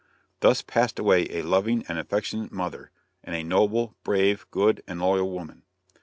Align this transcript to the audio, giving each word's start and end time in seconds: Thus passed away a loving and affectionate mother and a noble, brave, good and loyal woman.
Thus 0.39 0.63
passed 0.63 0.97
away 0.97 1.25
a 1.29 1.43
loving 1.43 1.85
and 1.87 1.99
affectionate 1.99 2.51
mother 2.51 2.89
and 3.23 3.35
a 3.35 3.43
noble, 3.43 3.95
brave, 4.03 4.47
good 4.49 4.81
and 4.87 4.99
loyal 4.99 5.29
woman. 5.29 5.61